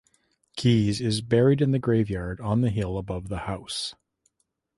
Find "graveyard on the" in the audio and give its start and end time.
1.77-2.71